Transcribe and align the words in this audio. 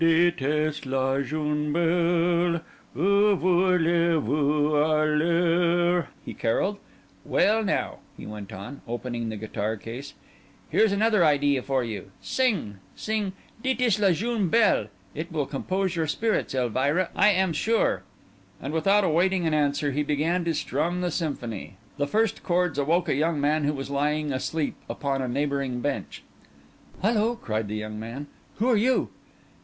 'Dites, 0.03 0.83
la 0.87 1.21
jeune 1.21 1.71
belle, 1.71 2.59
où 2.95 3.35
voulez 3.37 4.15
vous 4.19 4.73
aller?'" 4.75 6.07
he 6.25 6.33
carolled. 6.33 6.79
"Well, 7.23 7.63
now," 7.63 7.99
he 8.17 8.25
went 8.25 8.51
on, 8.51 8.81
opening 8.87 9.29
the 9.29 9.37
guitar 9.37 9.77
case, 9.77 10.15
"there's 10.71 10.91
another 10.91 11.23
idea 11.23 11.61
for 11.61 11.83
you—sing. 11.83 12.79
Sing 12.95 13.33
'Dites, 13.61 13.99
la 13.99 14.09
jeune 14.09 14.49
belle!' 14.49 14.87
It 15.13 15.31
will 15.31 15.45
compose 15.45 15.95
your 15.95 16.07
spirits, 16.07 16.55
Elvira, 16.55 17.11
I 17.15 17.29
am 17.29 17.53
sure." 17.53 18.01
And 18.59 18.73
without 18.73 19.07
waiting 19.07 19.45
an 19.45 19.53
answer 19.53 19.91
he 19.91 20.01
began 20.01 20.43
to 20.45 20.55
strum 20.55 21.01
the 21.01 21.11
symphony. 21.11 21.75
The 21.99 22.07
first 22.07 22.41
chords 22.41 22.79
awoke 22.79 23.07
a 23.07 23.13
young 23.13 23.39
man 23.39 23.65
who 23.65 23.73
was 23.73 23.91
lying 23.91 24.33
asleep 24.33 24.77
upon 24.89 25.21
a 25.21 25.27
neighbouring 25.27 25.79
bench. 25.79 26.23
"Hullo!" 27.03 27.35
cried 27.35 27.67
the 27.67 27.75
young 27.77 27.99
man, 27.99 28.25
"who 28.55 28.67
are 28.67 28.75
you?" 28.75 29.09